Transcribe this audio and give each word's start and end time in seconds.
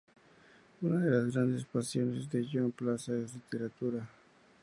Una 0.81 0.99
de 0.99 1.11
las 1.11 1.31
grandes 1.35 1.63
pasiones 1.65 2.27
de 2.31 2.47
Joan 2.51 2.71
Plaza 2.71 3.11
es 3.15 3.33
la 3.35 3.41
literatura. 3.51 4.09